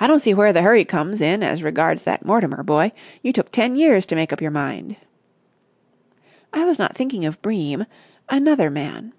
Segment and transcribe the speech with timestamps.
[0.00, 2.90] "I don't see where the hurry comes in as regards that Mortimer boy.
[3.22, 4.96] You took ten years to make up your mind."
[6.52, 7.86] "I was not thinking of Bream.
[8.28, 9.12] Another man."